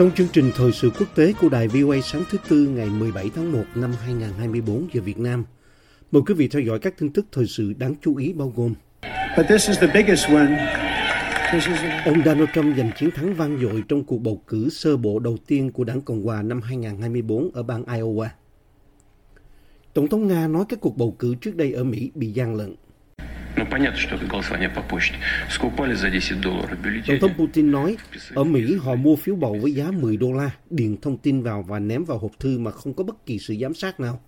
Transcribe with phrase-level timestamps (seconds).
[0.00, 3.30] Trong chương trình thời sự quốc tế của Đài VOA sáng thứ Tư ngày 17
[3.34, 5.44] tháng 1 năm 2024 giờ Việt Nam,
[6.12, 8.74] mời quý vị theo dõi các tin tức thời sự đáng chú ý bao gồm
[9.36, 10.46] But this is the biggest one.
[11.52, 14.68] This is the, Ông Donald Trump giành chiến thắng vang dội trong cuộc bầu cử
[14.70, 18.28] sơ bộ đầu tiên của đảng Cộng hòa năm 2024 ở bang Iowa.
[19.94, 22.74] Tổng thống Nga nói các cuộc bầu cử trước đây ở Mỹ bị gian lận.
[23.56, 25.14] Ну, понятно, что это голосование по почте.
[25.50, 27.18] Скупали за 10 долларов бюллетени.
[27.18, 27.96] Tổng thống Putin nói,
[28.34, 31.62] ở Mỹ họ mua phiếu bầu với giá 10 đô la, điền thông tin vào
[31.68, 34.20] và ném vào hộp thư mà không có bất kỳ sự giám sát nào.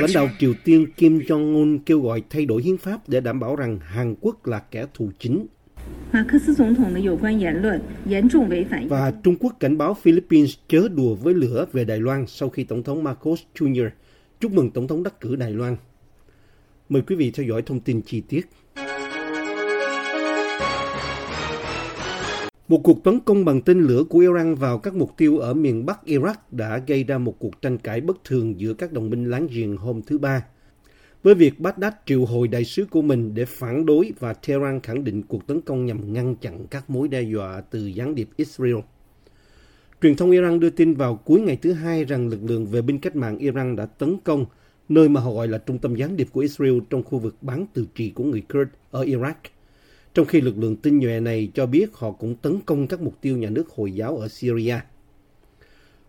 [0.00, 3.56] Lãnh đạo Triều Tiên Kim Jong-un kêu gọi thay đổi hiến pháp để đảm bảo
[3.56, 5.46] rằng Hàn Quốc là kẻ thù chính.
[8.88, 12.64] Và Trung Quốc cảnh báo Philippines chớ đùa với lửa về Đài Loan sau khi
[12.64, 13.88] Tổng thống Marcos Jr.
[14.40, 15.76] chúc mừng Tổng thống đắc cử Đài Loan.
[16.88, 18.46] Mời quý vị theo dõi thông tin chi tiết.
[22.68, 25.86] Một cuộc tấn công bằng tên lửa của Iran vào các mục tiêu ở miền
[25.86, 29.30] Bắc Iraq đã gây ra một cuộc tranh cãi bất thường giữa các đồng minh
[29.30, 30.44] láng giềng hôm thứ Ba.
[31.22, 35.04] Với việc Baghdad triệu hồi đại sứ của mình để phản đối và Tehran khẳng
[35.04, 38.76] định cuộc tấn công nhằm ngăn chặn các mối đe dọa từ gián điệp Israel.
[40.02, 42.98] Truyền thông Iran đưa tin vào cuối ngày thứ hai rằng lực lượng vệ binh
[42.98, 44.46] cách mạng Iran đã tấn công
[44.88, 47.66] nơi mà họ gọi là trung tâm gián điệp của Israel trong khu vực bán
[47.74, 49.34] tự trị của người Kurd ở Iraq.
[50.14, 53.20] Trong khi lực lượng tinh nhuệ này cho biết họ cũng tấn công các mục
[53.20, 54.76] tiêu nhà nước Hồi giáo ở Syria.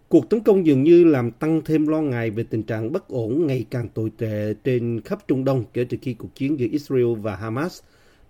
[0.09, 3.47] Cuộc tấn công dường như làm tăng thêm lo ngại về tình trạng bất ổn
[3.47, 7.13] ngày càng tồi tệ trên khắp Trung Đông kể từ khi cuộc chiến giữa Israel
[7.21, 7.81] và Hamas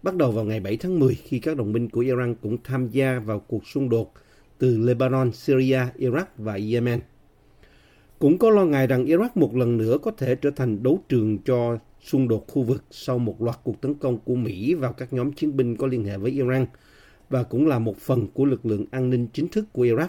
[0.04, 2.90] bắt đầu vào ngày 7 tháng 10 khi các đồng minh của Iran cũng tham
[2.90, 4.14] gia vào cuộc xung đột
[4.58, 7.00] từ Lebanon, Syria, Iraq và Yemen.
[8.20, 11.38] Cũng có lo ngại rằng Iraq một lần nữa có thể trở thành đấu trường
[11.46, 15.14] cho xung đột khu vực sau một loạt cuộc tấn công của Mỹ vào các
[15.14, 16.66] nhóm chiến binh có liên hệ với Iran
[17.30, 20.08] và cũng là một phần của lực lượng an ninh chính thức của Iraq.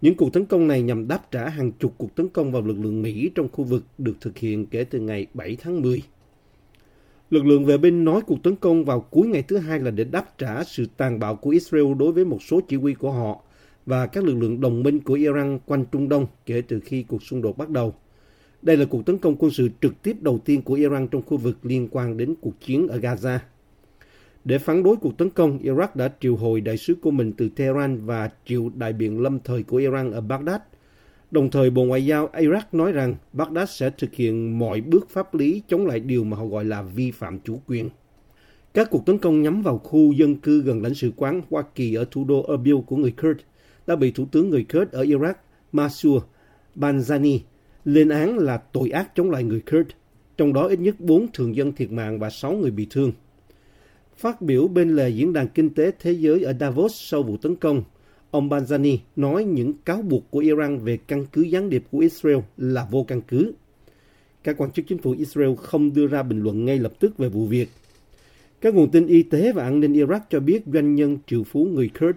[0.00, 2.78] Những cuộc tấn công này nhằm đáp trả hàng chục cuộc tấn công vào lực
[2.78, 6.02] lượng Mỹ trong khu vực được thực hiện kể từ ngày 7 tháng 10.
[7.30, 10.04] Lực lượng vệ binh nói cuộc tấn công vào cuối ngày thứ hai là để
[10.04, 13.40] đáp trả sự tàn bạo của Israel đối với một số chỉ huy của họ
[13.86, 17.22] và các lực lượng đồng minh của Iran quanh Trung Đông kể từ khi cuộc
[17.22, 17.94] xung đột bắt đầu.
[18.62, 21.36] Đây là cuộc tấn công quân sự trực tiếp đầu tiên của Iran trong khu
[21.36, 23.38] vực liên quan đến cuộc chiến ở Gaza.
[24.44, 27.48] Để phản đối cuộc tấn công, Iraq đã triệu hồi đại sứ của mình từ
[27.48, 30.60] Tehran và triệu đại biện lâm thời của Iran ở Baghdad.
[31.30, 35.34] Đồng thời, Bộ Ngoại giao Iraq nói rằng Baghdad sẽ thực hiện mọi bước pháp
[35.34, 37.88] lý chống lại điều mà họ gọi là vi phạm chủ quyền.
[38.74, 41.94] Các cuộc tấn công nhắm vào khu dân cư gần lãnh sự quán Hoa Kỳ
[41.94, 43.38] ở thủ đô Erbil của người Kurd
[43.86, 45.34] đã bị Thủ tướng người Kurd ở Iraq
[45.72, 46.22] Masur
[46.76, 47.38] Banzani
[47.84, 49.88] lên án là tội ác chống lại người Kurd,
[50.36, 53.12] trong đó ít nhất 4 thường dân thiệt mạng và 6 người bị thương.
[54.16, 57.56] Phát biểu bên lề Diễn đàn Kinh tế Thế giới ở Davos sau vụ tấn
[57.56, 57.82] công,
[58.30, 62.38] ông Banzani nói những cáo buộc của Iran về căn cứ gián điệp của Israel
[62.56, 63.52] là vô căn cứ.
[64.44, 67.28] Các quan chức chính phủ Israel không đưa ra bình luận ngay lập tức về
[67.28, 67.68] vụ việc.
[68.60, 71.68] Các nguồn tin y tế và an ninh Iraq cho biết doanh nhân triệu phú
[71.72, 72.16] người Kurd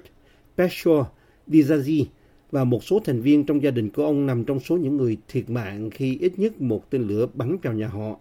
[0.58, 1.06] Peshor
[1.48, 2.06] Dizazi
[2.52, 5.18] và một số thành viên trong gia đình của ông nằm trong số những người
[5.28, 8.20] thiệt mạng khi ít nhất một tên lửa bắn vào nhà họ.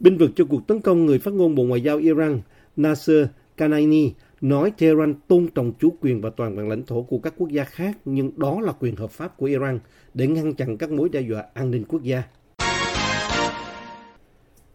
[0.00, 2.40] Binh vực cho cuộc tấn công người phát ngôn Bộ Ngoại giao Iran
[2.76, 3.26] Nasser
[3.56, 7.48] Kanaini nói Tehran tôn trọng chủ quyền và toàn vẹn lãnh thổ của các quốc
[7.48, 9.78] gia khác, nhưng đó là quyền hợp pháp của Iran
[10.14, 12.22] để ngăn chặn các mối đe dọa an ninh quốc gia.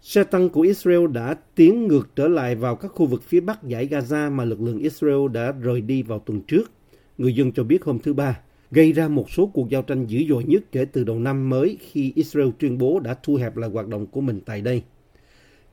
[0.01, 3.63] Xe tăng của Israel đã tiến ngược trở lại vào các khu vực phía bắc
[3.63, 6.71] giải Gaza mà lực lượng Israel đã rời đi vào tuần trước.
[7.19, 8.39] Người dân cho biết hôm thứ Ba,
[8.71, 11.77] gây ra một số cuộc giao tranh dữ dội nhất kể từ đầu năm mới
[11.79, 14.81] khi Israel tuyên bố đã thu hẹp lại hoạt động của mình tại đây.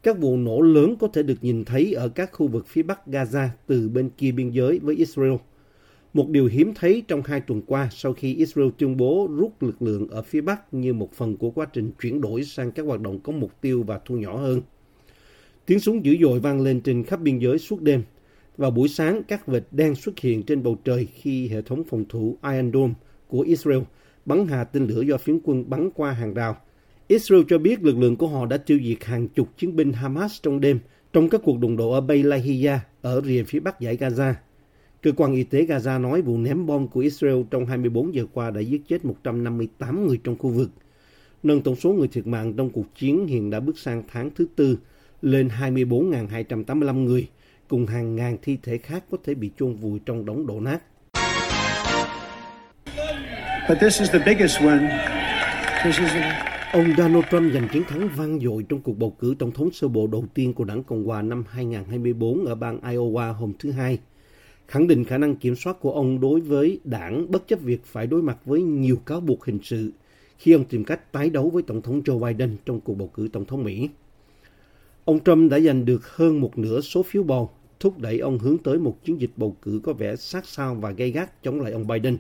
[0.03, 3.07] Các vụ nổ lớn có thể được nhìn thấy ở các khu vực phía bắc
[3.07, 5.35] Gaza từ bên kia biên giới với Israel.
[6.15, 9.83] Một điều hiếm thấy trong hai tuần qua sau khi Israel tuyên bố rút lực
[9.83, 13.01] lượng ở phía bắc như một phần của quá trình chuyển đổi sang các hoạt
[13.01, 14.63] động có mục tiêu và thu nhỏ hơn.
[15.67, 18.03] Tiếng súng dữ dội vang lên trên khắp biên giới suốt đêm.
[18.57, 22.05] Vào buổi sáng, các vệt đen xuất hiện trên bầu trời khi hệ thống phòng
[22.09, 22.95] thủ Iron Dome
[23.29, 23.81] của Israel
[24.25, 26.57] bắn hạ tên lửa do phiến quân bắn qua hàng rào.
[27.09, 30.43] Israel cho biết lực lượng của họ đã tiêu diệt hàng chục chiến binh Hamas
[30.43, 30.79] trong đêm
[31.13, 34.35] trong các cuộc đụng độ ở Bay Lahia ở rìa phía bắc giải Gaza.
[35.03, 38.51] Cơ quan y tế Gaza nói vụ ném bom của Israel trong 24 giờ qua
[38.51, 40.71] đã giết chết 158 người trong khu vực,
[41.43, 44.47] nâng tổng số người thiệt mạng trong cuộc chiến hiện đã bước sang tháng thứ
[44.57, 44.79] tư
[45.23, 47.29] lên 24.285 người,
[47.69, 50.83] cùng hàng ngàn thi thể khác có thể bị chôn vùi trong đống đổ nát.
[53.69, 54.89] But this is the biggest one.
[55.85, 56.11] This is
[56.73, 59.89] Ông Donald Trump giành chiến thắng vang dội trong cuộc bầu cử tổng thống sơ
[59.89, 63.99] bộ đầu tiên của đảng Cộng hòa năm 2024 ở bang Iowa hôm thứ Hai,
[64.69, 68.07] khẳng định khả năng kiểm soát của ông đối với đảng bất chấp việc phải
[68.07, 69.93] đối mặt với nhiều cáo buộc hình sự
[70.39, 73.29] khi ông tìm cách tái đấu với Tổng thống Joe Biden trong cuộc bầu cử
[73.33, 73.89] Tổng thống Mỹ.
[75.07, 77.51] Ông Trump đã giành được hơn một nửa số phiếu bầu,
[77.81, 80.91] thúc đẩy ông hướng tới một chiến dịch bầu cử có vẻ sát sao và
[80.91, 82.19] gay gắt chống lại ông Biden,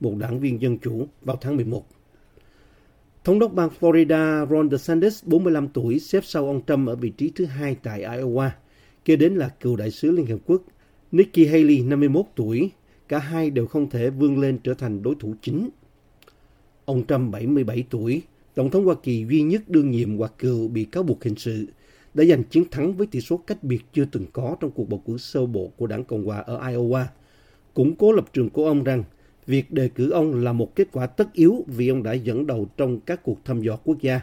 [0.00, 1.86] một đảng viên Dân Chủ, vào tháng 11.
[3.24, 7.30] Thống đốc bang Florida Ron DeSantis, 45 tuổi, xếp sau ông Trump ở vị trí
[7.34, 8.50] thứ hai tại Iowa.
[9.04, 10.62] Kế đến là cựu đại sứ Liên Hợp Quốc
[11.12, 12.70] Nikki Haley, 51 tuổi.
[13.08, 15.68] Cả hai đều không thể vươn lên trở thành đối thủ chính.
[16.84, 18.22] Ông Trump, 77 tuổi,
[18.54, 21.66] Tổng thống Hoa Kỳ duy nhất đương nhiệm hoặc cựu bị cáo buộc hình sự,
[22.18, 25.02] đã giành chiến thắng với tỷ số cách biệt chưa từng có trong cuộc bầu
[25.06, 27.04] cử sơ bộ của đảng Cộng hòa ở Iowa,
[27.74, 29.04] củng cố lập trường của ông rằng
[29.46, 32.68] việc đề cử ông là một kết quả tất yếu vì ông đã dẫn đầu
[32.76, 34.20] trong các cuộc thăm dò quốc gia.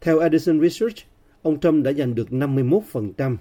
[0.00, 0.96] Theo Edison Research,
[1.42, 3.36] ông Trump đã giành được 51%,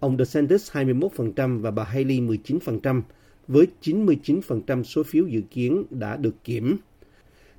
[0.00, 3.02] ông DeSantis 21% và bà Haley 19%,
[3.48, 6.76] với 99% số phiếu dự kiến đã được kiểm.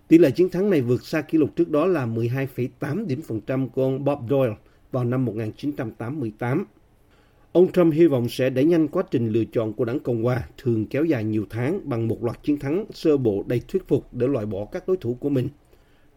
[0.08, 3.42] Tỷ lệ chiến thắng này vượt xa kỷ lục trước đó là 12,8 điểm phần
[3.42, 4.56] trăm của ông Bob Doyle
[4.94, 6.66] vào năm 1988.
[7.52, 10.48] Ông Trump hy vọng sẽ đẩy nhanh quá trình lựa chọn của đảng Cộng hòa,
[10.58, 14.14] thường kéo dài nhiều tháng bằng một loạt chiến thắng sơ bộ đầy thuyết phục
[14.14, 15.50] để loại bỏ các đối thủ của mình.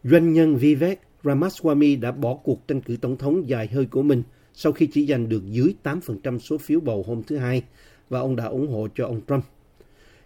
[0.04, 4.22] Doanh nhân Vivek Ramaswamy đã bỏ cuộc tranh cử tổng thống dài hơi của mình
[4.52, 7.62] sau khi chỉ giành được dưới 8% số phiếu bầu hôm thứ Hai
[8.08, 9.44] và ông đã ủng hộ cho ông Trump.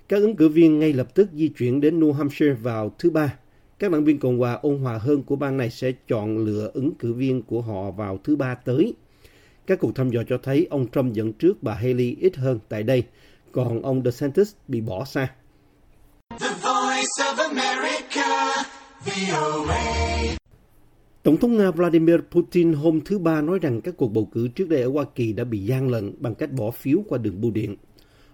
[0.08, 3.38] Các ứng cử viên ngay lập tức di chuyển đến New Hampshire vào thứ Ba.
[3.80, 6.94] Các đảng viên Cộng hòa ôn hòa hơn của bang này sẽ chọn lựa ứng
[6.94, 8.94] cử viên của họ vào thứ Ba tới.
[9.66, 12.82] Các cuộc thăm dò cho thấy ông Trump dẫn trước bà Haley ít hơn tại
[12.82, 13.02] đây,
[13.52, 15.34] còn ông DeSantis bị bỏ xa.
[16.40, 18.62] The voice of America,
[19.04, 20.10] VOA.
[21.22, 24.68] Tổng thống Nga Vladimir Putin hôm thứ Ba nói rằng các cuộc bầu cử trước
[24.68, 27.50] đây ở Hoa Kỳ đã bị gian lận bằng cách bỏ phiếu qua đường bưu
[27.50, 27.76] điện.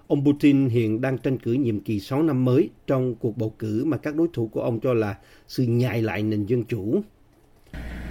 [0.08, 3.86] Ông Putin hiện đang tranh cử nhiệm kỳ 6 năm mới trong cuộc bầu cử
[3.86, 5.16] mà các đối thủ của ông cho là
[5.48, 7.04] sự nhại lại nền dân chủ.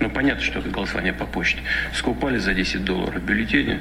[0.01, 1.61] Ну, понятно, что это голосование по почте.
[1.93, 3.75] Скупали за 10 долларов бюллетени,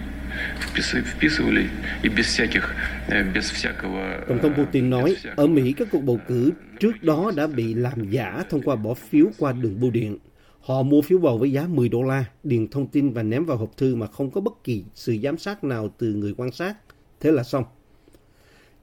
[0.59, 1.65] впис- вписывали
[2.03, 2.63] и без всяких,
[3.09, 4.25] э, без всякого...
[4.27, 7.31] Tổng thống э, Putin без nói, всякого- ở Mỹ các cuộc bầu cử trước đó
[7.35, 10.17] đã bị làm giả thông qua bỏ phiếu qua đường bưu điện.
[10.61, 13.57] Họ mua phiếu bầu với giá 10 đô la, điền thông tin và ném vào
[13.57, 16.73] hộp thư mà không có bất kỳ sự giám sát nào từ người quan sát.
[17.19, 17.63] Thế là xong.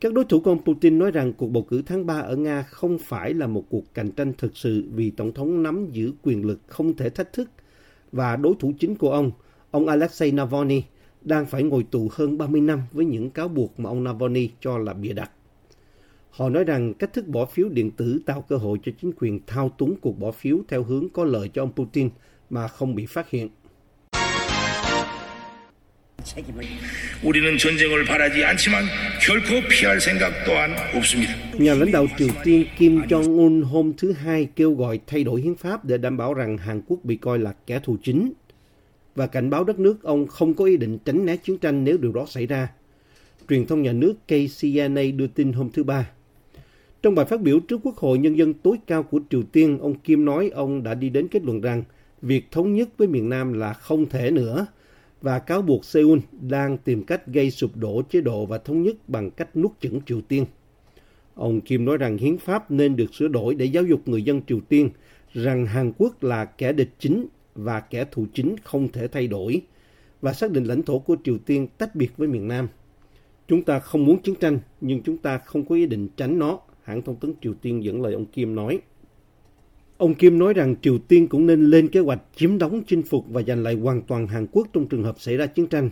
[0.02, 2.62] Các đối thủ của ông Putin nói rằng cuộc bầu cử tháng 3 ở Nga
[2.62, 6.46] không phải là một cuộc cạnh tranh thực sự vì Tổng thống nắm giữ quyền
[6.46, 7.50] lực không thể thách thức
[8.12, 9.32] và đối thủ chính của ông,
[9.72, 10.84] ông Alexei Navalny,
[11.22, 14.78] đang phải ngồi tù hơn 30 năm với những cáo buộc mà ông Navalny cho
[14.78, 15.32] là bịa đặt.
[16.30, 19.40] Họ nói rằng cách thức bỏ phiếu điện tử tạo cơ hội cho chính quyền
[19.48, 22.10] thao túng cuộc bỏ phiếu theo hướng có lợi cho ông Putin
[22.50, 23.50] mà không bị phát hiện.
[31.54, 35.56] Nhà lãnh đạo Triều Tiên Kim Jong-un hôm thứ Hai kêu gọi thay đổi hiến
[35.56, 38.34] pháp để đảm bảo rằng Hàn Quốc bị coi là kẻ thù chính
[39.16, 41.98] và cảnh báo đất nước ông không có ý định tránh né chiến tranh nếu
[41.98, 42.68] điều đó xảy ra.
[43.50, 46.10] Truyền thông nhà nước KCNA đưa tin hôm thứ Ba.
[47.04, 50.00] Trong bài phát biểu trước Quốc hội Nhân dân tối cao của Triều Tiên, ông
[50.00, 51.84] Kim nói ông đã đi đến kết luận rằng
[52.22, 54.66] việc thống nhất với miền Nam là không thể nữa
[55.22, 59.10] và cáo buộc Seoul đang tìm cách gây sụp đổ chế độ và thống nhất
[59.10, 60.46] bằng cách nuốt chửng Triều Tiên.
[61.36, 64.42] Ông Kim nói rằng hiến pháp nên được sửa đổi để giáo dục người dân
[64.48, 64.90] Triều Tiên
[65.34, 67.26] rằng Hàn Quốc là kẻ địch chính
[67.56, 69.62] và kẻ thù chính không thể thay đổi
[70.22, 72.68] và xác định lãnh thổ của Triều Tiên tách biệt với miền Nam.
[73.48, 76.60] Chúng ta không muốn chiến tranh nhưng chúng ta không có ý định tránh nó,
[76.84, 78.80] hãng thông tấn Triều Tiên dẫn lời ông Kim nói.
[80.02, 83.26] Ông Kim nói rằng Triều Tiên cũng nên lên kế hoạch chiếm đóng, chinh phục
[83.30, 85.90] và giành lại hoàn toàn Hàn Quốc trong trường hợp xảy ra chiến tranh.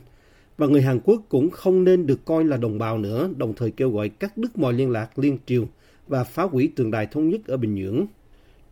[0.57, 3.71] Và người Hàn Quốc cũng không nên được coi là đồng bào nữa, đồng thời
[3.71, 5.67] kêu gọi cắt đứt mọi liên lạc liên triều
[6.07, 8.05] và phá hủy tượng đài thống nhất ở Bình Nhưỡng.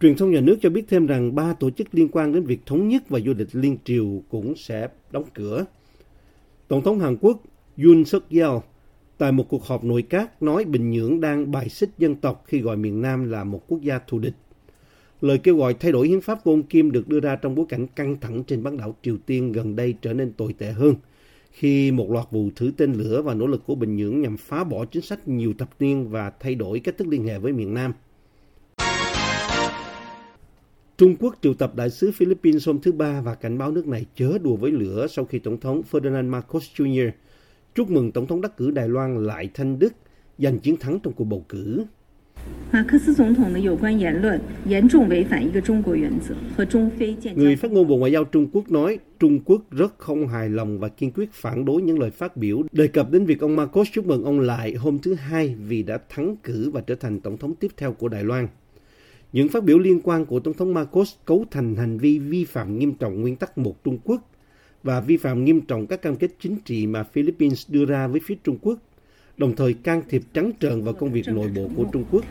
[0.01, 2.65] Truyền thông nhà nước cho biết thêm rằng ba tổ chức liên quan đến việc
[2.65, 5.65] thống nhất và du lịch liên triều cũng sẽ đóng cửa.
[6.67, 7.44] Tổng thống Hàn Quốc
[7.84, 8.58] Yoon suk yeol
[9.17, 12.60] tại một cuộc họp nội các nói Bình Nhưỡng đang bài xích dân tộc khi
[12.60, 14.34] gọi miền Nam là một quốc gia thù địch.
[15.22, 17.66] Lời kêu gọi thay đổi hiến pháp của ông Kim được đưa ra trong bối
[17.70, 20.96] cảnh căng thẳng trên bán đảo Triều Tiên gần đây trở nên tồi tệ hơn,
[21.52, 24.64] khi một loạt vụ thử tên lửa và nỗ lực của Bình Nhưỡng nhằm phá
[24.64, 27.74] bỏ chính sách nhiều thập niên và thay đổi cách thức liên hệ với miền
[27.74, 27.94] Nam.
[30.98, 34.06] Trung Quốc triệu tập đại sứ Philippines hôm thứ Ba và cảnh báo nước này
[34.16, 37.12] chớ đùa với lửa sau khi Tổng thống Ferdinand Marcos Jr.
[37.76, 39.94] chúc mừng Tổng thống đắc cử Đài Loan Lại Thanh Đức
[40.38, 41.86] giành chiến thắng trong cuộc bầu cử.
[47.36, 50.80] Người phát ngôn Bộ Ngoại giao Trung Quốc nói, Trung Quốc rất không hài lòng
[50.80, 53.89] và kiên quyết phản đối những lời phát biểu, đề cập đến việc ông Marcos
[53.92, 57.38] chúc mừng ông lại hôm thứ Hai vì đã thắng cử và trở thành tổng
[57.38, 58.48] thống tiếp theo của Đài Loan.
[59.34, 62.80] Những phát biểu liên quan của Tổng thống Marcos cấu thành hành vi vi phạm
[62.80, 64.32] nghiêm trọng nguyên tắc một Trung Quốc
[64.84, 68.22] và vi phạm nghiêm trọng các cam kết chính trị mà Philippines đưa ra với
[68.25, 68.80] phía Trung Quốc–
[69.38, 72.25] đồng thời can thiệp trắng trợn vào công việc nội bộ của Trung Quốc.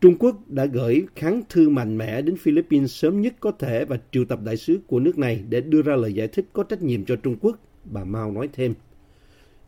[0.00, 3.98] Trung Quốc đã gửi kháng thư mạnh mẽ đến Philippines sớm nhất có thể và
[4.12, 6.82] triệu tập đại sứ của nước này để đưa ra lời giải thích có trách
[6.82, 8.74] nhiệm cho Trung Quốc, bà Mao nói thêm.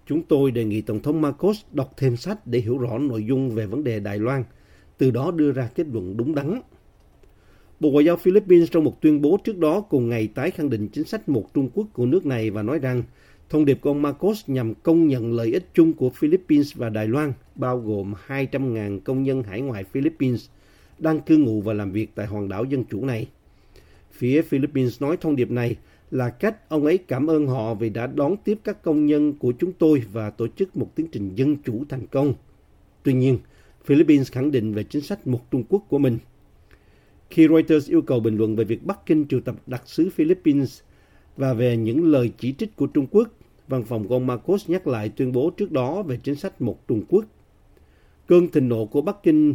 [0.06, 3.50] Chúng tôi đề nghị Tổng thống Marcos đọc thêm sách để hiểu rõ nội dung
[3.50, 4.44] về vấn đề Đài Loan,
[4.98, 6.60] từ đó đưa ra kết luận đúng đắn
[7.82, 10.88] Bộ Ngoại giao Philippines trong một tuyên bố trước đó cùng ngày tái khẳng định
[10.88, 13.02] chính sách một Trung Quốc của nước này và nói rằng
[13.50, 17.08] thông điệp của ông Marcos nhằm công nhận lợi ích chung của Philippines và Đài
[17.08, 20.46] Loan, bao gồm 200.000 công nhân hải ngoại Philippines
[20.98, 23.26] đang cư ngụ và làm việc tại hòn đảo dân chủ này.
[24.12, 25.76] Phía Philippines nói thông điệp này
[26.10, 29.52] là cách ông ấy cảm ơn họ vì đã đón tiếp các công nhân của
[29.58, 32.34] chúng tôi và tổ chức một tiến trình dân chủ thành công.
[33.02, 33.38] Tuy nhiên,
[33.84, 36.18] Philippines khẳng định về chính sách một Trung Quốc của mình.
[37.32, 40.80] Khi Reuters yêu cầu bình luận về việc Bắc Kinh triệu tập đặc sứ Philippines
[41.36, 43.28] và về những lời chỉ trích của Trung Quốc,
[43.68, 46.88] văn phòng của ông Marcos nhắc lại tuyên bố trước đó về chính sách một
[46.88, 47.24] Trung Quốc.
[48.26, 49.54] Cơn thịnh nộ của Bắc Kinh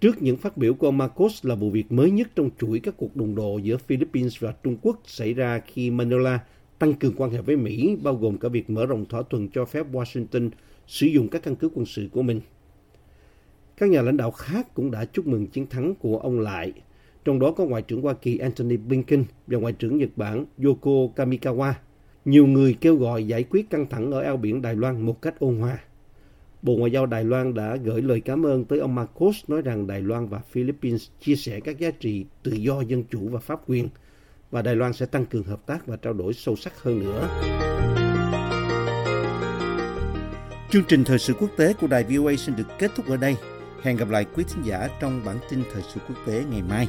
[0.00, 2.94] trước những phát biểu của ông Marcos là vụ việc mới nhất trong chuỗi các
[2.96, 6.40] cuộc đụng độ giữa Philippines và Trung Quốc xảy ra khi Manila
[6.78, 9.64] tăng cường quan hệ với Mỹ, bao gồm cả việc mở rộng thỏa thuận cho
[9.64, 10.50] phép Washington
[10.86, 12.40] sử dụng các căn cứ quân sự của mình.
[13.76, 16.72] Các nhà lãnh đạo khác cũng đã chúc mừng chiến thắng của ông Lại,
[17.24, 20.90] trong đó có Ngoại trưởng Hoa Kỳ Antony Blinken và Ngoại trưởng Nhật Bản Yoko
[21.16, 21.72] Kamikawa.
[22.24, 25.40] Nhiều người kêu gọi giải quyết căng thẳng ở eo biển Đài Loan một cách
[25.40, 25.78] ôn hòa.
[26.62, 29.86] Bộ Ngoại giao Đài Loan đã gửi lời cảm ơn tới ông Marcos nói rằng
[29.86, 33.60] Đài Loan và Philippines chia sẻ các giá trị tự do, dân chủ và pháp
[33.66, 33.88] quyền
[34.50, 37.28] và Đài Loan sẽ tăng cường hợp tác và trao đổi sâu sắc hơn nữa.
[40.70, 43.36] Chương trình thời sự quốc tế của đài VOA xin được kết thúc ở đây.
[43.82, 46.88] Hẹn gặp lại quý thính giả trong bản tin thời sự quốc tế ngày mai.